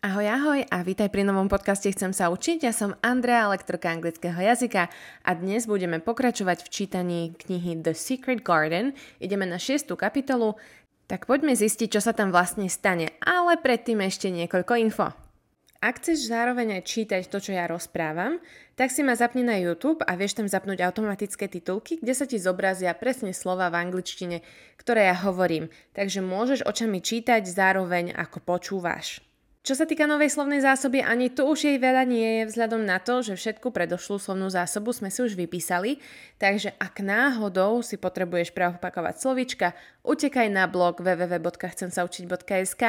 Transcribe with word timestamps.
Ahoj, 0.00 0.32
ahoj 0.32 0.60
a 0.72 0.80
vítaj 0.80 1.12
pri 1.12 1.28
novom 1.28 1.52
podcaste 1.52 1.84
Chcem 1.92 2.16
sa 2.16 2.32
učiť. 2.32 2.64
Ja 2.64 2.72
som 2.72 2.96
Andrea, 3.04 3.52
lektorka 3.52 3.92
anglického 3.92 4.40
jazyka 4.40 4.88
a 5.20 5.30
dnes 5.36 5.68
budeme 5.68 6.00
pokračovať 6.00 6.64
v 6.64 6.72
čítaní 6.72 7.20
knihy 7.36 7.84
The 7.84 7.92
Secret 7.92 8.40
Garden. 8.40 8.96
Ideme 9.20 9.44
na 9.44 9.60
šiestu 9.60 10.00
kapitolu, 10.00 10.56
tak 11.04 11.28
poďme 11.28 11.52
zistiť, 11.52 11.92
čo 11.92 12.00
sa 12.00 12.16
tam 12.16 12.32
vlastne 12.32 12.72
stane, 12.72 13.12
ale 13.20 13.60
predtým 13.60 14.00
ešte 14.00 14.32
niekoľko 14.32 14.72
info. 14.80 15.12
Ak 15.84 16.00
chceš 16.00 16.32
zároveň 16.32 16.80
aj 16.80 16.88
čítať 16.88 17.28
to, 17.28 17.36
čo 17.36 17.52
ja 17.52 17.68
rozprávam, 17.68 18.40
tak 18.80 18.88
si 18.88 19.04
ma 19.04 19.12
zapni 19.12 19.44
na 19.44 19.60
YouTube 19.60 20.00
a 20.08 20.16
vieš 20.16 20.40
tam 20.40 20.48
zapnúť 20.48 20.80
automatické 20.80 21.44
titulky, 21.44 22.00
kde 22.00 22.16
sa 22.16 22.24
ti 22.24 22.40
zobrazia 22.40 22.96
presne 22.96 23.36
slova 23.36 23.68
v 23.68 23.84
angličtine, 23.84 24.40
ktoré 24.80 25.12
ja 25.12 25.16
hovorím. 25.28 25.68
Takže 25.92 26.24
môžeš 26.24 26.64
očami 26.64 27.04
čítať 27.04 27.44
zároveň 27.44 28.16
ako 28.16 28.40
počúvaš. 28.40 29.20
Čo 29.60 29.76
sa 29.76 29.84
týka 29.84 30.08
novej 30.08 30.32
slovnej 30.32 30.64
zásoby, 30.64 31.04
ani 31.04 31.28
tu 31.28 31.44
už 31.44 31.68
jej 31.68 31.76
veľa 31.76 32.08
nie 32.08 32.40
je 32.40 32.48
vzhľadom 32.48 32.80
na 32.80 32.96
to, 32.96 33.20
že 33.20 33.36
všetku 33.36 33.68
predošlú 33.68 34.16
slovnú 34.16 34.48
zásobu 34.48 34.88
sme 34.88 35.12
si 35.12 35.20
už 35.20 35.36
vypísali, 35.36 36.00
takže 36.40 36.72
ak 36.80 37.04
náhodou 37.04 37.84
si 37.84 38.00
potrebuješ 38.00 38.56
preopakovať 38.56 39.20
slovička, 39.20 39.76
utekaj 40.00 40.48
na 40.48 40.64
blog 40.64 41.04
www.chcemsaučiť.sk, 41.04 42.82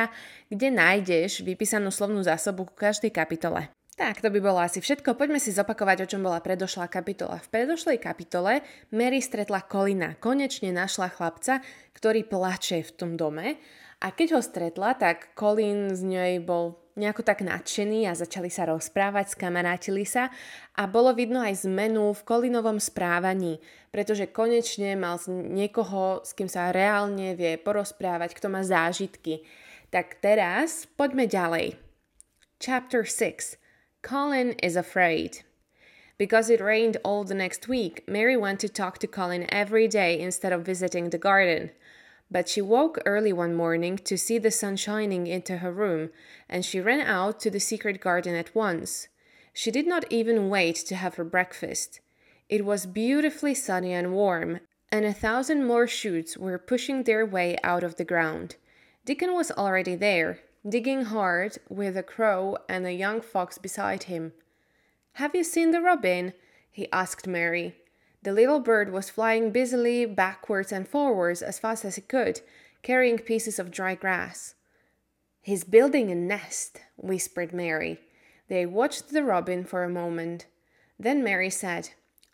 kde 0.48 0.68
nájdeš 0.72 1.44
vypísanú 1.44 1.92
slovnú 1.92 2.24
zásobu 2.24 2.64
ku 2.64 2.76
každej 2.80 3.12
kapitole. 3.12 3.68
Tak, 4.00 4.24
to 4.24 4.32
by 4.32 4.40
bolo 4.40 4.64
asi 4.64 4.80
všetko. 4.80 5.20
Poďme 5.20 5.44
si 5.44 5.52
zopakovať, 5.52 6.08
o 6.08 6.10
čom 6.10 6.24
bola 6.24 6.40
predošlá 6.40 6.88
kapitola. 6.88 7.44
V 7.44 7.52
predošlej 7.52 8.00
kapitole 8.00 8.64
Mary 8.96 9.20
stretla 9.20 9.68
Kolina. 9.68 10.16
Konečne 10.16 10.72
našla 10.72 11.12
chlapca, 11.12 11.60
ktorý 11.92 12.24
plače 12.24 12.82
v 12.88 12.92
tom 12.96 13.20
dome 13.20 13.60
a 14.02 14.10
keď 14.10 14.38
ho 14.38 14.42
stretla, 14.42 14.98
tak 14.98 15.38
Colin 15.38 15.94
z 15.94 16.02
nej 16.02 16.34
bol 16.42 16.82
nejako 16.98 17.24
tak 17.24 17.46
nadšený 17.46 18.10
a 18.10 18.18
začali 18.18 18.52
sa 18.52 18.68
rozprávať, 18.68 19.38
skamarátili 19.38 20.04
sa 20.04 20.34
a 20.76 20.90
bolo 20.90 21.16
vidno 21.16 21.40
aj 21.40 21.70
zmenu 21.70 22.12
v 22.12 22.26
Colinovom 22.26 22.82
správaní, 22.82 23.64
pretože 23.94 24.28
konečne 24.28 24.98
mal 25.00 25.22
niekoho, 25.30 26.26
s 26.26 26.36
kým 26.36 26.52
sa 26.52 26.74
reálne 26.74 27.38
vie 27.38 27.56
porozprávať, 27.62 28.36
kto 28.36 28.52
má 28.52 28.66
zážitky. 28.66 29.46
Tak 29.94 30.20
teraz 30.20 30.90
poďme 30.98 31.30
ďalej. 31.30 31.80
Chapter 32.60 33.06
6 33.06 33.58
Colin 34.02 34.58
is 34.60 34.76
afraid. 34.76 35.46
Because 36.18 36.54
it 36.54 36.62
rained 36.62 36.98
all 37.02 37.26
the 37.26 37.34
next 37.34 37.66
week, 37.66 38.06
Mary 38.06 38.38
went 38.38 38.62
to 38.62 38.70
talk 38.70 39.02
to 39.02 39.10
Colin 39.10 39.50
every 39.50 39.88
day 39.88 40.20
instead 40.20 40.54
of 40.54 40.62
visiting 40.62 41.10
the 41.10 41.18
garden. 41.18 41.74
But 42.32 42.48
she 42.48 42.62
woke 42.62 42.98
early 43.06 43.34
one 43.34 43.54
morning 43.54 43.98
to 43.98 44.18
see 44.18 44.38
the 44.38 44.52
sun 44.52 44.78
shining 44.78 45.28
into 45.28 45.58
her 45.58 45.72
room, 45.72 46.12
and 46.48 46.64
she 46.64 46.80
ran 46.80 47.02
out 47.02 47.42
to 47.42 47.52
the 47.52 47.60
secret 47.60 48.00
garden 48.00 48.36
at 48.36 48.56
once. 48.56 49.10
She 49.54 49.70
did 49.70 49.86
not 49.86 50.06
even 50.10 50.50
wait 50.50 50.78
to 50.78 50.96
have 50.96 51.16
her 51.16 51.26
breakfast. 51.26 52.00
It 52.48 52.64
was 52.64 52.86
beautifully 52.86 53.54
sunny 53.54 53.92
and 53.92 54.14
warm, 54.14 54.62
and 54.94 55.04
a 55.04 55.14
thousand 55.14 55.66
more 55.66 55.88
shoots 55.88 56.38
were 56.38 56.58
pushing 56.58 57.04
their 57.04 57.26
way 57.26 57.58
out 57.64 57.84
of 57.84 57.98
the 57.98 58.06
ground. 58.06 58.56
Dickon 59.04 59.34
was 59.34 59.52
already 59.52 59.96
there, 59.96 60.40
digging 60.68 61.06
hard, 61.06 61.58
with 61.68 61.98
a 61.98 62.04
crow 62.04 62.58
and 62.70 62.86
a 62.86 62.94
young 62.94 63.20
fox 63.20 63.58
beside 63.58 64.04
him. 64.04 64.32
Have 65.14 65.36
you 65.36 65.44
seen 65.44 65.72
the 65.72 65.82
robin? 65.82 66.34
he 66.72 66.90
asked 66.94 67.28
Mary. 67.28 67.76
The 68.24 68.34
little 68.34 68.60
bird 68.60 68.92
was 68.92 69.10
flying 69.10 69.52
busily 69.52 70.06
backwards 70.06 70.72
and 70.72 70.88
forwards 70.88 71.42
as 71.42 71.60
fast 71.60 71.84
as 71.84 71.96
he 71.96 72.02
could, 72.02 72.42
carrying 72.84 73.18
pieces 73.18 73.58
of 73.58 73.72
dry 73.72 73.96
grass. 73.96 74.56
He's 75.42 75.64
building 75.64 76.12
a 76.12 76.16
nest, 76.16 76.82
whispered 76.98 77.52
Mary. 77.52 78.00
They 78.48 78.66
watched 78.66 79.10
the 79.10 79.24
robin 79.24 79.64
for 79.64 79.84
a 79.84 79.90
moment. 79.90 80.46
Then 81.00 81.24
Mary 81.24 81.50
said, 81.50 81.90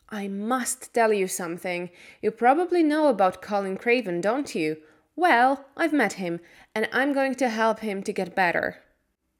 I 0.09 0.27
must 0.27 0.93
tell 0.93 1.13
you 1.13 1.27
something. 1.27 1.89
You 2.21 2.31
probably 2.31 2.83
know 2.83 3.07
about 3.07 3.41
Colin 3.41 3.77
Craven, 3.77 4.19
don't 4.19 4.55
you? 4.55 4.77
Well, 5.15 5.65
I've 5.75 5.93
met 5.93 6.13
him, 6.13 6.39
and 6.75 6.89
I'm 6.91 7.13
going 7.13 7.35
to 7.35 7.49
help 7.49 7.79
him 7.79 8.03
to 8.03 8.13
get 8.13 8.35
better. 8.35 8.83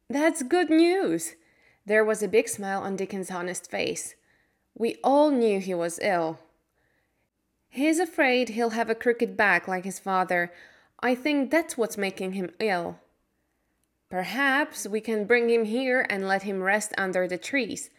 That's 0.09 0.43
good 0.43 0.69
news. 0.69 1.35
There 1.85 2.03
was 2.03 2.23
a 2.23 2.27
big 2.27 2.47
smile 2.47 2.81
on 2.81 2.95
Dickon's 2.95 3.31
honest 3.31 3.69
face. 3.69 4.15
We 4.77 4.97
all 5.03 5.31
knew 5.31 5.59
he 5.59 5.73
was 5.73 5.99
ill. 6.01 6.39
He's 7.69 7.99
afraid 7.99 8.49
he'll 8.49 8.71
have 8.71 8.89
a 8.89 8.95
crooked 8.95 9.35
back 9.35 9.67
like 9.67 9.85
his 9.85 9.97
father. 9.97 10.51
I 10.99 11.15
think 11.15 11.49
that's 11.49 11.77
what's 11.77 11.97
making 11.97 12.33
him 12.33 12.51
ill. 12.59 12.99
Perhaps 14.09 14.87
we 14.87 15.01
can 15.01 15.25
bring 15.25 15.49
him 15.49 15.65
here 15.65 16.05
and 16.09 16.27
let 16.27 16.43
him 16.43 16.61
rest 16.61 16.93
under 16.97 17.27
the 17.27 17.37
trees. 17.37 17.89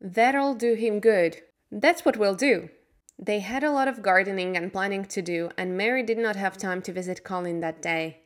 That'll 0.00 0.54
do 0.54 0.74
him 0.74 1.00
good. 1.00 1.38
That's 1.72 2.04
what 2.04 2.16
we'll 2.16 2.34
do. 2.34 2.68
They 3.18 3.40
had 3.40 3.64
a 3.64 3.72
lot 3.72 3.88
of 3.88 4.02
gardening 4.02 4.56
and 4.56 4.72
planning 4.72 5.04
to 5.06 5.22
do, 5.22 5.50
and 5.56 5.76
Mary 5.76 6.02
did 6.02 6.18
not 6.18 6.36
have 6.36 6.56
time 6.56 6.82
to 6.82 6.92
visit 6.92 7.24
Colin 7.24 7.60
that 7.60 7.82
day. 7.82 8.20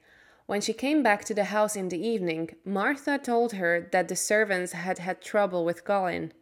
When 0.47 0.61
she 0.61 0.75
came 0.75 1.03
back 1.03 1.25
to 1.25 1.35
the 1.35 1.45
house 1.45 1.77
in 1.77 1.89
the 1.89 2.07
evening, 2.07 2.51
Martha 2.65 3.17
told 3.17 3.53
her 3.55 3.89
that 3.93 4.09
the 4.09 4.17
servants 4.17 4.73
had 4.73 4.99
had 4.99 5.23
trouble 5.23 5.65
with 5.65 5.85
Colin. 5.85 6.33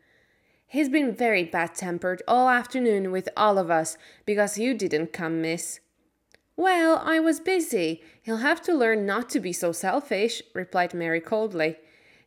He's 0.70 0.88
been 0.88 1.12
very 1.12 1.42
bad 1.42 1.74
tempered 1.74 2.22
all 2.28 2.48
afternoon 2.48 3.10
with 3.10 3.28
all 3.36 3.58
of 3.58 3.72
us 3.72 3.98
because 4.24 4.56
you 4.56 4.72
didn't 4.72 5.12
come, 5.12 5.42
miss. 5.42 5.80
Well, 6.54 7.02
I 7.02 7.18
was 7.18 7.40
busy. 7.40 8.04
He'll 8.22 8.36
have 8.36 8.62
to 8.62 8.72
learn 8.72 9.04
not 9.04 9.28
to 9.30 9.40
be 9.40 9.52
so 9.52 9.72
selfish, 9.72 10.42
replied 10.54 10.94
Mary 10.94 11.20
coldly. 11.20 11.74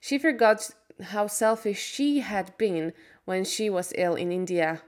She 0.01 0.17
forgot 0.17 0.71
how 1.01 1.27
selfish 1.27 1.81
she 1.81 2.19
had 2.19 2.51
been 2.57 2.91
when 3.23 3.45
she 3.45 3.69
was 3.69 3.93
ill 3.95 4.15
in 4.15 4.29
India. 4.29 4.81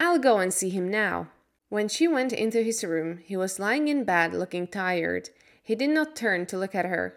I'll 0.00 0.18
go 0.18 0.38
and 0.38 0.52
see 0.52 0.70
him 0.70 0.90
now. 0.90 1.28
When 1.68 1.88
she 1.88 2.08
went 2.08 2.32
into 2.32 2.64
his 2.64 2.82
room, 2.82 3.18
he 3.18 3.36
was 3.36 3.60
lying 3.60 3.86
in 3.86 4.02
bed 4.02 4.34
looking 4.34 4.66
tired. 4.66 5.30
He 5.62 5.76
did 5.76 5.90
not 5.90 6.16
turn 6.16 6.46
to 6.46 6.58
look 6.58 6.74
at 6.74 6.86
her. 6.86 7.14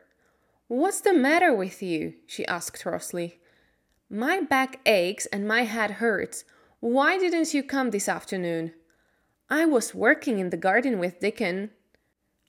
What's 0.67 1.01
the 1.01 1.11
matter 1.11 1.51
with 1.51 1.81
you? 1.81 2.13
she 2.27 2.45
asked 2.45 2.83
crossly. 2.83 3.39
My 4.15 4.39
back 4.39 4.79
aches 4.85 5.25
and 5.25 5.45
my 5.45 5.63
head 5.63 5.91
hurts. 5.91 6.45
Why 6.79 7.17
didn't 7.17 7.53
you 7.53 7.61
come 7.61 7.89
this 7.89 8.07
afternoon? 8.07 8.71
I 9.49 9.65
was 9.65 9.93
working 9.93 10.39
in 10.39 10.51
the 10.51 10.57
garden 10.57 10.99
with 10.99 11.19
Dickon. 11.19 11.71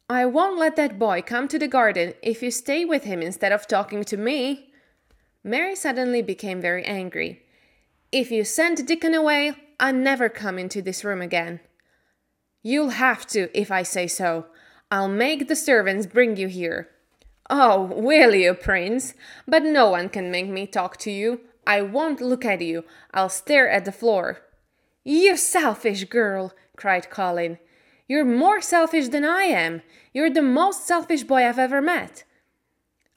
I 0.09 0.27
won't 0.27 0.61
let 0.61 0.77
that 0.77 0.97
boy 0.97 1.23
come 1.23 1.49
to 1.49 1.59
the 1.59 1.67
garden 1.67 2.15
if 2.23 2.41
you 2.41 2.53
stay 2.53 2.85
with 2.85 3.03
him 3.03 3.21
instead 3.21 3.51
of 3.51 3.67
talking 3.67 4.05
to 4.05 4.17
me. 4.17 4.71
Mary 5.43 5.75
suddenly 5.75 6.23
became 6.23 6.61
very 6.61 6.85
angry. 6.85 7.43
If 8.13 8.31
you 8.31 8.45
send 8.45 8.87
Dickon 8.87 9.13
away, 9.13 9.55
I'll 9.81 9.93
never 9.93 10.29
come 10.29 10.61
into 10.61 10.81
this 10.81 11.03
room 11.03 11.21
again. 11.21 11.59
You'll 12.63 12.91
have 12.91 13.27
to 13.29 13.51
if 13.59 13.73
I 13.73 13.83
say 13.83 14.07
so. 14.07 14.47
I'll 14.93 15.09
make 15.09 15.49
the 15.49 15.57
servants 15.57 16.07
bring 16.07 16.37
you 16.37 16.47
here. 16.47 16.91
Oh, 17.51 17.83
will 17.93 18.37
you, 18.37 18.55
Prince? 18.55 19.15
But 19.49 19.65
no 19.65 19.91
one 19.91 20.09
can 20.09 20.31
make 20.31 20.47
me 20.47 20.69
talk 20.69 20.97
to 20.99 21.11
you. 21.11 21.41
I 21.67 21.83
won't 21.83 22.21
look 22.21 22.45
at 22.45 22.61
you. 22.61 22.85
I'll 23.13 23.29
stare 23.29 23.69
at 23.69 23.85
the 23.85 23.93
floor. 23.93 24.39
You 25.05 25.37
selfish 25.37 26.05
girl, 26.05 26.53
cried 26.77 27.11
Colin. 27.11 27.59
You're 28.09 28.25
more 28.25 28.61
selfish 28.61 29.09
than 29.09 29.25
I 29.25 29.43
am. 29.43 29.83
You're 30.13 30.31
the 30.31 30.43
most 30.43 30.87
selfish 30.87 31.25
boy 31.25 31.47
I've 31.47 31.59
ever 31.59 31.83
met. 31.83 32.25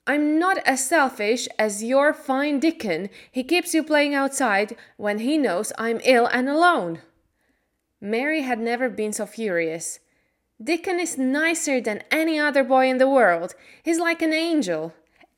I'm 0.07 0.39
not 0.39 0.57
as 0.65 0.87
selfish 0.87 1.47
as 1.59 1.83
your 1.83 2.13
fine 2.13 2.59
Dickon. 2.59 3.09
He 3.31 3.43
keeps 3.43 3.75
you 3.75 3.83
playing 3.83 4.15
outside 4.15 4.75
when 4.97 5.19
he 5.19 5.37
knows 5.37 5.71
I'm 5.77 6.01
ill 6.03 6.25
and 6.25 6.49
alone. 6.49 7.01
Mary 8.01 8.41
had 8.41 8.59
never 8.59 8.89
been 8.89 9.13
so 9.13 9.27
furious. 9.27 9.99
Dickon 10.61 10.99
is 10.99 11.17
nicer 11.17 11.79
than 11.79 12.03
any 12.09 12.39
other 12.39 12.63
boy 12.63 12.89
in 12.89 12.97
the 12.97 13.07
world. 13.07 13.53
He's 13.83 13.99
like 13.99 14.21
an 14.21 14.33
angel. 14.33 14.93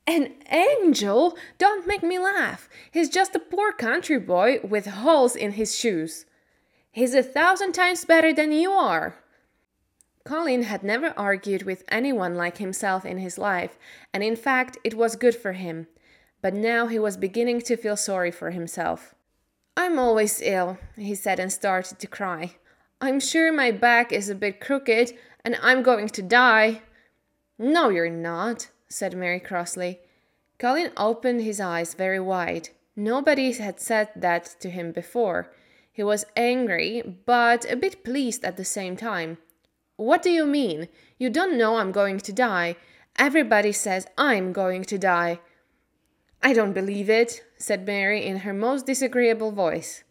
An 0.06 0.34
angel? 0.50 1.36
Don't 1.58 1.86
make 1.86 2.02
me 2.02 2.18
laugh. 2.18 2.68
He's 2.90 3.08
just 3.08 3.34
a 3.34 3.38
poor 3.38 3.72
country 3.72 4.18
boy 4.18 4.60
with 4.62 4.86
holes 4.86 5.36
in 5.36 5.52
his 5.52 5.76
shoes. 5.76 6.26
He's 6.90 7.14
a 7.14 7.22
thousand 7.22 7.72
times 7.72 8.04
better 8.04 8.32
than 8.32 8.52
you 8.52 8.72
are. 8.72 9.16
Colin 10.24 10.64
had 10.64 10.82
never 10.82 11.14
argued 11.16 11.62
with 11.62 11.84
anyone 11.88 12.34
like 12.34 12.58
himself 12.58 13.04
in 13.04 13.18
his 13.18 13.38
life, 13.38 13.78
and 14.12 14.22
in 14.22 14.36
fact, 14.36 14.78
it 14.84 14.94
was 14.94 15.16
good 15.16 15.34
for 15.34 15.52
him. 15.52 15.88
But 16.40 16.54
now 16.54 16.86
he 16.86 16.98
was 16.98 17.16
beginning 17.16 17.60
to 17.62 17.76
feel 17.76 17.96
sorry 17.96 18.30
for 18.30 18.50
himself. 18.50 19.14
I'm 19.76 19.98
always 19.98 20.42
ill, 20.42 20.78
he 20.96 21.14
said 21.14 21.40
and 21.40 21.52
started 21.52 21.98
to 21.98 22.06
cry. 22.06 22.56
I'm 23.00 23.20
sure 23.20 23.52
my 23.52 23.70
back 23.70 24.12
is 24.12 24.28
a 24.28 24.34
bit 24.34 24.60
crooked 24.60 25.14
and 25.44 25.56
I'm 25.62 25.82
going 25.82 26.08
to 26.10 26.22
die. 26.22 26.82
No, 27.58 27.88
you're 27.88 28.10
not, 28.10 28.68
said 28.92 29.16
Mary 29.16 29.40
crossly. 29.40 30.00
Colin 30.58 30.92
opened 30.96 31.42
his 31.42 31.60
eyes 31.60 31.94
very 31.94 32.20
wide. 32.20 32.68
Nobody 32.94 33.52
had 33.52 33.80
said 33.80 34.10
that 34.14 34.44
to 34.60 34.70
him 34.70 34.92
before. 34.92 35.52
He 35.90 36.02
was 36.02 36.26
angry, 36.36 37.02
but 37.26 37.70
a 37.70 37.76
bit 37.76 38.04
pleased 38.04 38.44
at 38.44 38.56
the 38.56 38.64
same 38.64 38.96
time. 38.96 39.38
What 39.96 40.22
do 40.22 40.30
you 40.30 40.46
mean? 40.46 40.88
You 41.18 41.30
don't 41.30 41.58
know 41.58 41.76
I'm 41.76 41.92
going 41.92 42.18
to 42.18 42.32
die. 42.32 42.76
Everybody 43.18 43.72
says 43.72 44.06
I'm 44.16 44.52
going 44.52 44.84
to 44.84 44.98
die. 44.98 45.40
I 46.42 46.52
don't 46.52 46.72
believe 46.72 47.08
it, 47.08 47.44
said 47.56 47.86
Mary 47.86 48.24
in 48.24 48.38
her 48.38 48.52
most 48.52 48.86
disagreeable 48.86 49.52
voice. 49.52 50.02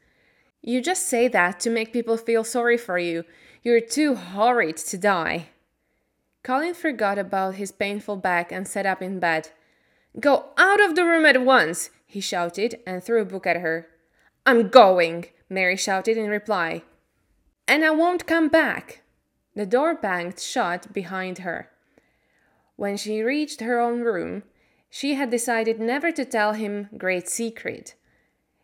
You 0.62 0.82
just 0.82 1.08
say 1.08 1.28
that 1.28 1.60
to 1.62 1.70
make 1.70 1.92
people 1.92 2.18
feel 2.18 2.44
sorry 2.44 2.78
for 2.78 2.98
you. 2.98 3.26
You're 3.64 3.82
too 3.82 4.16
horrid 4.16 4.78
to 4.78 4.98
die. 4.98 5.50
Colin 6.44 6.74
forgot 6.74 7.18
about 7.18 7.56
his 7.56 7.72
painful 7.72 8.18
back 8.18 8.52
and 8.52 8.68
sat 8.68 8.86
up 8.86 9.02
in 9.02 9.20
bed. 9.20 9.50
Go 10.20 10.48
out 10.58 10.82
of 10.82 10.96
the 10.96 11.06
room 11.06 11.26
at 11.26 11.42
once, 11.42 11.90
he 12.06 12.20
shouted 12.20 12.80
and 12.86 13.04
threw 13.04 13.22
a 13.22 13.26
book 13.26 13.46
at 13.46 13.58
her. 13.58 13.88
I'm 14.46 14.70
going, 14.70 15.28
Mary 15.50 15.78
shouted 15.78 16.18
in 16.18 16.30
reply. 16.30 16.84
And 17.68 17.86
I 17.86 17.92
won't 17.92 18.28
come 18.28 18.50
back. 18.50 19.02
The 19.56 19.66
door 19.66 19.96
banged 19.96 20.40
shut 20.40 20.92
behind 20.92 21.40
her. 21.40 21.70
When 22.76 22.98
she 22.98 23.22
reached 23.22 23.62
her 23.62 23.80
own 23.80 24.02
room, 24.02 24.44
she 24.90 25.14
had 25.14 25.30
decided 25.30 25.80
never 25.80 26.12
to 26.12 26.26
tell 26.26 26.54
him 26.54 26.90
great 26.98 27.30
secret. 27.30 27.96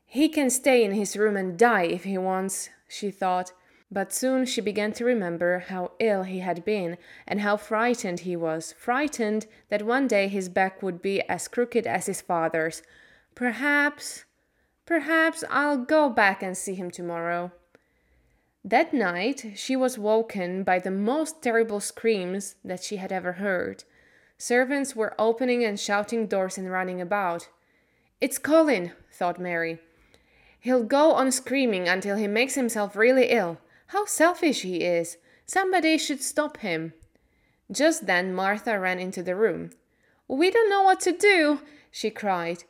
He 0.06 0.28
can 0.30 0.50
stay 0.50 0.84
in 0.84 0.94
his 0.94 1.16
room 1.16 1.38
and 1.38 1.58
die 1.58 1.84
if 1.84 2.04
he 2.04 2.18
wants, 2.18 2.70
she 2.88 3.12
thought. 3.12 3.52
But 3.90 4.12
soon 4.12 4.46
she 4.46 4.60
began 4.60 4.92
to 4.94 5.06
remember 5.06 5.60
how 5.60 5.92
ill 6.00 6.24
he 6.24 6.40
had 6.40 6.66
been 6.66 6.98
and 7.26 7.42
how 7.42 7.56
frightened 7.56 8.22
he 8.22 8.36
was, 8.36 8.74
frightened 8.78 9.48
that 9.70 9.86
one 9.86 10.08
day 10.08 10.28
his 10.28 10.50
back 10.50 10.84
would 10.84 11.02
be 11.02 11.22
as 11.22 11.48
crooked 11.48 11.88
as 11.88 12.08
his 12.08 12.20
father's. 12.20 12.84
Perhaps, 13.34 14.26
perhaps 14.86 15.44
I'll 15.50 15.78
go 15.78 16.10
back 16.10 16.44
and 16.44 16.58
see 16.58 16.76
him 16.76 16.92
tomorrow. 16.92 17.54
That 18.64 18.94
night 18.94 19.54
she 19.56 19.78
was 19.78 19.98
woken 19.98 20.64
by 20.64 20.80
the 20.80 20.92
most 20.92 21.42
terrible 21.42 21.80
screams 21.80 22.56
that 22.66 22.84
she 22.84 22.98
had 22.98 23.14
ever 23.14 23.34
heard. 23.34 23.86
Servants 24.38 24.96
were 24.96 25.16
opening 25.18 25.64
and 25.64 25.80
shouting 25.80 26.28
doors 26.28 26.58
and 26.58 26.70
running 26.70 27.00
about. 27.00 27.48
It's 28.20 28.38
Colin, 28.38 28.92
thought 29.14 29.40
Mary. 29.40 29.80
He'll 30.60 30.84
go 30.84 31.14
on 31.14 31.32
screaming 31.32 31.88
until 31.88 32.18
he 32.18 32.28
makes 32.28 32.56
himself 32.56 32.96
really 32.98 33.28
ill. 33.28 33.60
How 33.88 34.06
selfish 34.06 34.62
he 34.62 34.84
is! 34.84 35.18
Somebody 35.46 35.98
should 35.98 36.22
stop 36.22 36.58
him. 36.58 36.94
Just 37.72 38.06
then 38.06 38.34
Martha 38.34 38.80
ran 38.80 39.00
into 39.00 39.24
the 39.24 39.36
room. 39.36 39.72
We 40.28 40.52
don't 40.52 40.70
know 40.70 40.84
what 40.84 41.00
to 41.02 41.12
do, 41.12 41.62
she 41.90 42.10
cried. 42.10 42.64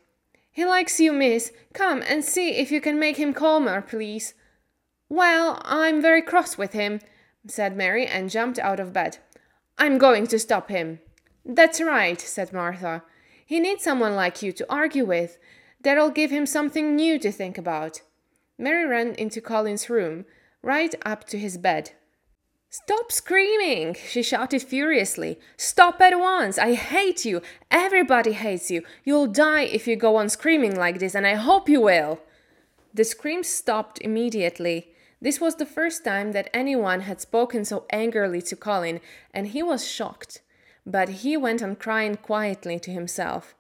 He 0.52 0.66
likes 0.66 1.00
you, 1.00 1.12
miss. 1.12 1.52
Come 1.74 2.04
and 2.08 2.24
see 2.24 2.52
if 2.52 2.72
you 2.72 2.82
can 2.82 3.00
make 3.00 3.18
him 3.18 3.34
calmer, 3.34 3.82
please. 3.82 4.34
Well, 5.10 5.62
I'm 5.64 6.02
very 6.02 6.22
cross 6.22 6.58
with 6.58 6.74
him, 6.74 7.00
said 7.48 7.78
Mary 7.78 8.06
and 8.06 8.30
jumped 8.30 8.60
out 8.60 8.80
of 8.80 8.94
bed. 8.94 9.20
I'm 9.78 9.98
going 9.98 10.28
to 10.28 10.40
stop 10.40 10.70
him. 10.70 11.00
That's 11.46 11.80
right, 11.80 12.20
said 12.20 12.54
Martha. 12.54 13.04
He 13.46 13.60
needs 13.60 13.84
someone 13.84 14.16
like 14.16 14.42
you 14.42 14.52
to 14.52 14.66
argue 14.70 15.06
with. 15.06 15.38
That'll 15.82 16.10
give 16.10 16.32
him 16.32 16.46
something 16.46 16.96
new 16.96 17.18
to 17.20 17.32
think 17.32 17.58
about. 17.58 18.02
Mary 18.58 18.86
ran 18.86 19.14
into 19.14 19.40
Colin's 19.40 19.90
room, 19.90 20.26
right 20.68 20.94
up 21.06 21.24
to 21.24 21.40
his 21.40 21.58
bed. 21.58 21.92
Stop 22.70 23.10
screaming! 23.10 23.96
she 23.96 24.22
shouted 24.22 24.62
furiously. 24.62 25.40
Stop 25.56 26.02
at 26.02 26.20
once! 26.20 26.60
I 26.60 26.74
hate 26.74 27.24
you! 27.24 27.42
Everybody 27.72 28.34
hates 28.34 28.70
you! 28.70 28.84
You'll 29.06 29.28
die 29.28 29.62
if 29.62 29.88
you 29.88 29.96
go 29.96 30.18
on 30.18 30.28
screaming 30.28 30.76
like 30.76 31.00
this, 31.00 31.16
and 31.16 31.26
I 31.26 31.36
hope 31.36 31.70
you 31.70 31.80
will! 31.80 32.20
The 32.94 33.06
screams 33.06 33.48
stopped 33.48 34.02
immediately. 34.02 34.90
This 35.22 35.40
was 35.40 35.56
the 35.56 35.66
first 35.66 36.04
time 36.04 36.34
that 36.34 36.50
anyone 36.54 37.02
had 37.02 37.22
spoken 37.22 37.64
so 37.64 37.86
angrily 37.90 38.42
to 38.44 38.56
Colin, 38.58 39.00
and 39.34 39.48
he 39.48 39.64
was 39.64 39.88
shocked. 39.88 40.42
But 40.86 41.10
he 41.24 41.38
went 41.38 41.64
on 41.64 41.78
crying 41.78 42.16
quietly 42.18 42.78
to 42.80 42.92
himself. 42.92 43.56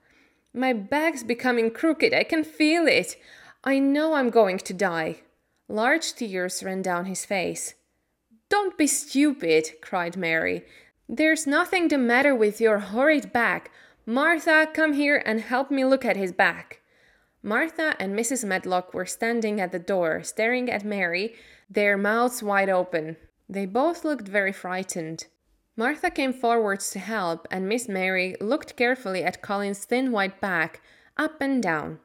My 0.53 0.73
back's 0.73 1.23
becoming 1.23 1.71
crooked. 1.71 2.13
I 2.13 2.23
can 2.23 2.43
feel 2.43 2.85
it. 2.85 3.15
I 3.63 3.79
know 3.79 4.15
I'm 4.15 4.29
going 4.29 4.57
to 4.57 4.73
die. 4.73 5.21
Large 5.69 6.13
tears 6.13 6.63
ran 6.63 6.81
down 6.81 7.05
his 7.05 7.25
face. 7.25 7.73
Don't 8.49 8.77
be 8.77 8.87
stupid, 8.87 9.81
cried 9.81 10.15
Mary. 10.15 10.63
There's 11.09 11.45
nothing 11.45 11.89
the 11.89 11.97
matter 11.97 12.33
with 12.33 12.61
your 12.61 12.79
horrid 12.79 13.33
back. 13.33 13.71
Martha, 14.05 14.67
come 14.73 14.93
here 14.93 15.21
and 15.25 15.41
help 15.41 15.69
me 15.69 15.83
look 15.83 16.05
at 16.05 16.15
his 16.15 16.31
back. 16.31 16.81
Martha 17.43 17.95
and 17.99 18.17
Mrs. 18.17 18.45
Medlock 18.45 18.93
were 18.93 19.05
standing 19.05 19.59
at 19.59 19.71
the 19.71 19.79
door, 19.79 20.23
staring 20.23 20.69
at 20.71 20.85
Mary, 20.85 21.35
their 21.69 21.97
mouths 21.97 22.41
wide 22.41 22.69
open. 22.69 23.17
They 23.49 23.65
both 23.65 24.05
looked 24.05 24.27
very 24.27 24.53
frightened. 24.53 25.27
Martha 25.75 26.09
came 26.09 26.33
forwards 26.33 26.89
to 26.91 26.99
help, 26.99 27.47
and 27.51 27.67
Miss 27.67 27.87
Mary 27.87 28.35
looked 28.39 28.75
carefully 28.77 29.23
at 29.23 29.41
Colin's 29.41 29.85
thin 29.85 30.11
white 30.11 30.41
back, 30.41 30.81
up 31.17 31.41
and 31.41 31.61
down. 31.61 31.99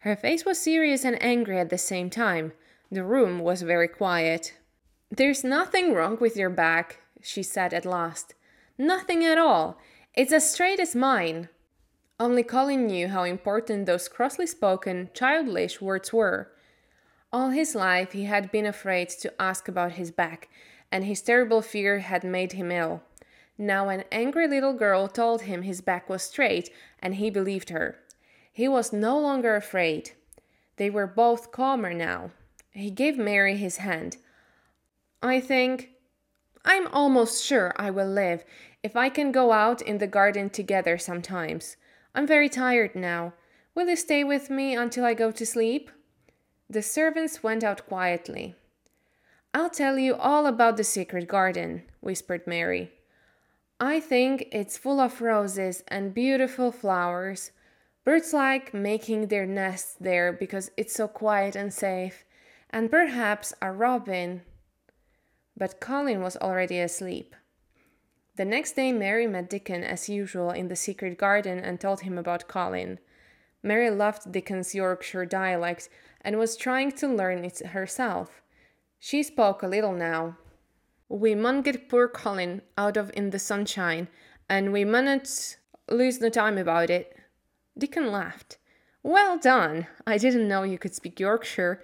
Her 0.00 0.14
face 0.14 0.44
was 0.44 0.60
serious 0.60 1.04
and 1.04 1.20
angry 1.22 1.58
at 1.58 1.70
the 1.70 1.78
same 1.78 2.10
time. 2.10 2.52
The 2.90 3.04
room 3.04 3.40
was 3.40 3.62
very 3.62 3.88
quiet. 3.88 4.54
There's 5.10 5.42
nothing 5.42 5.92
wrong 5.92 6.18
with 6.20 6.36
your 6.36 6.50
back, 6.50 7.00
she 7.20 7.42
said 7.42 7.74
at 7.74 7.84
last. 7.84 8.34
Nothing 8.78 9.24
at 9.24 9.38
all. 9.38 9.78
It's 10.14 10.32
as 10.32 10.50
straight 10.50 10.78
as 10.78 10.94
mine. 10.94 11.48
Only 12.20 12.42
Colin 12.42 12.86
knew 12.86 13.08
how 13.08 13.24
important 13.24 13.86
those 13.86 14.08
crossly 14.08 14.46
spoken, 14.46 15.10
childish 15.12 15.80
words 15.80 16.12
were. 16.12 16.52
All 17.32 17.50
his 17.50 17.74
life 17.74 18.12
he 18.12 18.24
had 18.24 18.52
been 18.52 18.66
afraid 18.66 19.08
to 19.20 19.42
ask 19.42 19.68
about 19.68 19.92
his 19.92 20.10
back, 20.10 20.48
and 20.90 21.04
his 21.04 21.20
terrible 21.20 21.62
fear 21.62 21.98
had 21.98 22.24
made 22.24 22.52
him 22.52 22.70
ill. 22.70 23.02
Now 23.58 23.88
an 23.88 24.04
angry 24.12 24.46
little 24.46 24.74
girl 24.74 25.08
told 25.08 25.42
him 25.42 25.62
his 25.62 25.80
back 25.80 26.08
was 26.08 26.22
straight, 26.22 26.70
and 27.00 27.16
he 27.16 27.30
believed 27.30 27.70
her. 27.70 27.98
He 28.52 28.68
was 28.68 28.92
no 28.92 29.18
longer 29.18 29.56
afraid. 29.56 30.12
They 30.76 30.88
were 30.88 31.06
both 31.06 31.52
calmer 31.52 31.92
now. 31.92 32.30
He 32.76 32.90
gave 32.90 33.16
Mary 33.16 33.56
his 33.56 33.78
hand. 33.78 34.18
I 35.22 35.40
think, 35.40 35.92
I'm 36.62 36.88
almost 36.88 37.42
sure 37.42 37.72
I 37.76 37.90
will 37.90 38.08
live 38.08 38.44
if 38.82 38.94
I 38.94 39.08
can 39.08 39.32
go 39.32 39.52
out 39.52 39.80
in 39.80 39.96
the 39.96 40.06
garden 40.06 40.50
together 40.50 40.98
sometimes. 40.98 41.76
I'm 42.14 42.26
very 42.26 42.50
tired 42.50 42.94
now. 42.94 43.32
Will 43.74 43.88
you 43.88 43.96
stay 43.96 44.24
with 44.24 44.50
me 44.50 44.74
until 44.74 45.06
I 45.06 45.14
go 45.14 45.30
to 45.30 45.46
sleep? 45.46 45.90
The 46.68 46.82
servants 46.82 47.42
went 47.42 47.64
out 47.64 47.86
quietly. 47.86 48.54
I'll 49.54 49.70
tell 49.70 49.98
you 49.98 50.14
all 50.14 50.46
about 50.46 50.76
the 50.76 50.84
secret 50.84 51.28
garden, 51.28 51.82
whispered 52.00 52.46
Mary. 52.46 52.92
I 53.80 54.00
think 54.00 54.48
it's 54.52 54.76
full 54.76 55.00
of 55.00 55.22
roses 55.22 55.82
and 55.88 56.12
beautiful 56.12 56.72
flowers. 56.72 57.52
Birds 58.04 58.34
like 58.34 58.74
making 58.74 59.28
their 59.28 59.46
nests 59.46 59.96
there 59.98 60.30
because 60.30 60.70
it's 60.76 60.92
so 60.92 61.08
quiet 61.08 61.56
and 61.56 61.72
safe, 61.72 62.24
and 62.70 62.90
perhaps 62.90 63.54
a 63.62 63.72
robin. 63.72 64.42
But 65.56 65.80
Colin 65.80 66.22
was 66.22 66.36
already 66.36 66.78
asleep. 66.80 67.34
The 68.36 68.44
next 68.44 68.76
day, 68.76 68.92
Mary 68.92 69.26
met 69.26 69.48
Dickon 69.48 69.82
as 69.82 70.08
usual 70.08 70.50
in 70.50 70.68
the 70.68 70.76
secret 70.76 71.16
garden 71.16 71.58
and 71.58 71.80
told 71.80 72.00
him 72.00 72.18
about 72.18 72.48
Colin. 72.48 72.98
Mary 73.62 73.90
loved 73.90 74.30
Dickon's 74.30 74.74
Yorkshire 74.74 75.26
dialect 75.26 75.88
and 76.20 76.38
was 76.38 76.56
trying 76.56 76.92
to 76.92 77.08
learn 77.08 77.44
it 77.44 77.58
herself. 77.60 78.42
She 78.98 79.22
spoke 79.22 79.62
a 79.62 79.68
little 79.68 79.92
now, 79.92 80.36
we 81.08 81.36
mun 81.36 81.62
get 81.62 81.88
poor 81.88 82.08
Colin 82.08 82.62
out 82.76 82.96
of 82.96 83.12
in 83.14 83.30
the 83.30 83.38
sunshine, 83.38 84.08
and 84.48 84.72
we 84.72 84.84
munnot 84.84 85.56
lose 85.88 86.20
no 86.20 86.28
time 86.28 86.58
about 86.58 86.90
it. 86.90 87.16
Dickon 87.78 88.10
laughed. 88.10 88.58
Well 89.04 89.38
done! 89.38 89.86
I 90.04 90.18
didn't 90.18 90.48
know 90.48 90.64
you 90.64 90.78
could 90.78 90.94
speak 90.94 91.20
Yorkshire. 91.20 91.80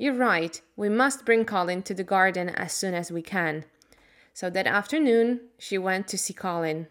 You're 0.00 0.14
right, 0.14 0.58
we 0.76 0.88
must 0.88 1.26
bring 1.26 1.44
Colin 1.44 1.82
to 1.82 1.92
the 1.92 2.02
garden 2.02 2.48
as 2.48 2.72
soon 2.72 2.94
as 2.94 3.12
we 3.12 3.20
can. 3.20 3.66
So 4.32 4.48
that 4.48 4.66
afternoon 4.66 5.40
she 5.58 5.76
went 5.76 6.08
to 6.08 6.16
see 6.16 6.32
Colin. 6.32 6.86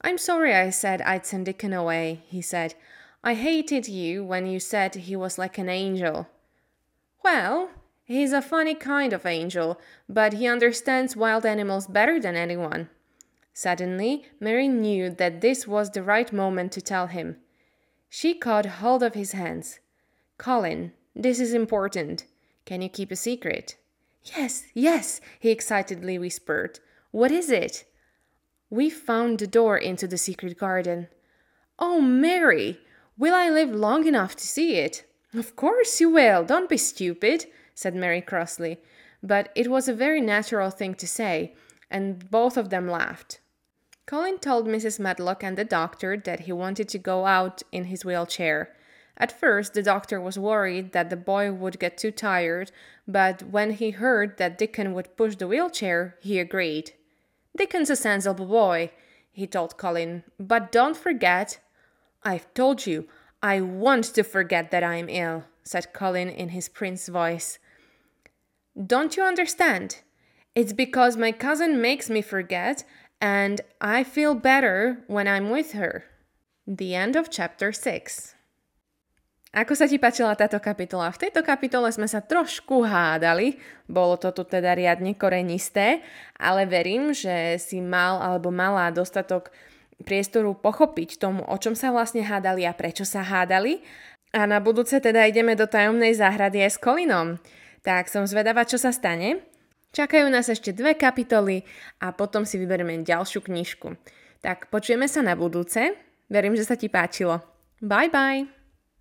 I'm 0.00 0.16
sorry 0.16 0.54
I 0.54 0.70
said 0.70 1.02
I'd 1.02 1.26
send 1.26 1.46
Dickon 1.46 1.72
away, 1.72 2.22
he 2.28 2.40
said. 2.40 2.76
I 3.24 3.34
hated 3.34 3.88
you 3.88 4.22
when 4.24 4.46
you 4.46 4.60
said 4.60 4.94
he 4.94 5.16
was 5.16 5.38
like 5.38 5.58
an 5.58 5.68
angel. 5.68 6.28
Well, 7.24 7.70
He's 8.04 8.32
a 8.32 8.42
funny 8.42 8.76
kind 8.76 9.12
of 9.12 9.26
angel, 9.26 9.80
but 10.08 10.34
he 10.34 10.46
understands 10.46 11.16
wild 11.16 11.44
animals 11.44 11.88
better 11.88 12.20
than 12.20 12.36
anyone. 12.36 12.90
Suddenly, 13.54 14.26
Mary 14.38 14.68
knew 14.68 15.10
that 15.10 15.40
this 15.40 15.66
was 15.66 15.90
the 15.90 16.02
right 16.04 16.32
moment 16.32 16.70
to 16.72 16.80
tell 16.80 17.08
him. 17.08 17.38
She 18.08 18.34
caught 18.34 18.66
hold 18.66 19.02
of 19.02 19.14
his 19.14 19.32
hands. 19.32 19.80
Colin, 20.38 20.92
this 21.14 21.40
is 21.40 21.54
important. 21.54 22.26
Can 22.64 22.82
you 22.82 22.88
keep 22.88 23.10
a 23.10 23.16
secret? 23.16 23.76
Yes, 24.36 24.64
yes, 24.74 25.20
he 25.40 25.50
excitedly 25.50 26.18
whispered. 26.18 26.80
What 27.10 27.30
is 27.30 27.50
it? 27.50 27.84
We 28.70 28.88
found 28.88 29.38
the 29.38 29.46
door 29.46 29.76
into 29.76 30.06
the 30.06 30.18
secret 30.18 30.56
garden. 30.56 31.08
Oh, 31.78 32.00
Mary, 32.00 32.78
will 33.18 33.34
I 33.34 33.50
live 33.50 33.74
long 33.74 34.06
enough 34.06 34.36
to 34.36 34.46
see 34.46 34.76
it? 34.76 35.04
Of 35.34 35.56
course 35.56 36.00
you 36.00 36.10
will. 36.10 36.44
Don't 36.44 36.68
be 36.68 36.76
stupid 36.76 37.46
said 37.74 37.94
Mary 37.94 38.20
crossly, 38.20 38.78
but 39.22 39.50
it 39.54 39.70
was 39.70 39.88
a 39.88 39.94
very 39.94 40.20
natural 40.20 40.70
thing 40.70 40.94
to 40.94 41.06
say, 41.06 41.54
and 41.90 42.30
both 42.30 42.56
of 42.56 42.70
them 42.70 42.88
laughed. 42.88 43.40
Colin 44.06 44.38
told 44.38 44.66
Mrs. 44.66 44.98
Medlock 44.98 45.44
and 45.44 45.56
the 45.56 45.64
doctor 45.64 46.16
that 46.16 46.40
he 46.40 46.52
wanted 46.52 46.88
to 46.88 46.98
go 46.98 47.26
out 47.26 47.62
in 47.70 47.84
his 47.84 48.04
wheelchair. 48.04 48.74
At 49.16 49.38
first, 49.38 49.74
the 49.74 49.82
doctor 49.82 50.20
was 50.20 50.38
worried 50.38 50.92
that 50.92 51.10
the 51.10 51.16
boy 51.16 51.52
would 51.52 51.78
get 51.78 51.98
too 51.98 52.10
tired, 52.10 52.72
but 53.06 53.42
when 53.42 53.72
he 53.72 53.90
heard 53.90 54.38
that 54.38 54.58
Dickon 54.58 54.94
would 54.94 55.16
push 55.16 55.36
the 55.36 55.46
wheelchair, 55.46 56.16
he 56.20 56.38
agreed. 56.38 56.92
Dickon's 57.56 57.90
a 57.90 57.96
sensible 57.96 58.46
boy, 58.46 58.90
he 59.30 59.46
told 59.46 59.76
Colin, 59.76 60.24
but 60.38 60.72
don't 60.72 60.96
forget. 60.96 61.58
I've 62.22 62.52
told 62.54 62.86
you, 62.86 63.06
I 63.42 63.60
want 63.60 64.04
to 64.14 64.22
forget 64.22 64.70
that 64.70 64.84
I'm 64.84 65.08
ill, 65.08 65.44
said 65.62 65.92
Colin 65.92 66.28
in 66.28 66.50
his 66.50 66.68
prince 66.68 67.08
voice. 67.08 67.58
Don't 68.86 69.16
you 69.16 69.22
understand? 69.22 70.00
It's 70.54 70.72
because 70.72 71.16
my 71.16 71.32
cousin 71.32 71.80
makes 71.80 72.08
me 72.08 72.22
forget, 72.22 72.84
and 73.20 73.60
I 73.80 74.04
feel 74.04 74.34
better 74.34 75.02
when 75.06 75.28
I'm 75.28 75.50
with 75.50 75.72
her. 75.72 76.04
The 76.66 76.94
end 76.94 77.16
of 77.16 77.30
chapter 77.30 77.72
6. 77.72 78.34
Ako 79.52 79.76
sa 79.76 79.84
ti 79.84 80.00
páčila 80.00 80.32
táto 80.32 80.56
kapitola? 80.56 81.12
V 81.12 81.28
tejto 81.28 81.44
kapitole 81.44 81.92
sme 81.92 82.08
sa 82.08 82.24
trošku 82.24 82.88
hádali, 82.88 83.60
bolo 83.84 84.16
to 84.16 84.32
tu 84.32 84.48
teda 84.48 84.72
riadne 84.72 85.12
korenisté, 85.12 86.00
ale 86.40 86.64
verím, 86.64 87.12
že 87.12 87.60
si 87.60 87.84
mal 87.84 88.16
alebo 88.24 88.48
mala 88.48 88.88
dostatok 88.88 89.52
priestoru 90.08 90.56
pochopiť 90.56 91.20
tomu, 91.20 91.44
o 91.44 91.56
čom 91.60 91.76
sa 91.76 91.92
vlastne 91.92 92.24
hádali 92.24 92.64
a 92.64 92.72
prečo 92.72 93.04
sa 93.04 93.20
hádali. 93.20 93.84
A 94.32 94.48
na 94.48 94.56
budúce 94.56 94.96
teda 94.96 95.28
ideme 95.28 95.52
do 95.52 95.68
tajomnej 95.68 96.16
záhrady 96.16 96.64
aj 96.64 96.72
s 96.72 96.78
Kolinom. 96.80 97.36
Tak 97.84 98.08
som 98.08 98.24
zvedavá, 98.24 98.64
čo 98.64 98.80
sa 98.80 98.88
stane. 98.88 99.44
Čakajú 99.92 100.32
nás 100.32 100.48
ešte 100.48 100.72
dve 100.72 100.96
kapitoly 100.96 101.68
a 102.00 102.16
potom 102.16 102.48
si 102.48 102.56
vyberieme 102.56 103.04
ďalšiu 103.04 103.44
knižku. 103.44 103.92
Tak 104.40 104.72
počujeme 104.72 105.04
sa 105.04 105.20
na 105.20 105.36
budúce. 105.36 105.92
Verím, 106.32 106.56
že 106.56 106.64
sa 106.64 106.80
ti 106.80 106.88
páčilo. 106.88 107.44
Bye 107.84 108.08
bye! 108.08 108.61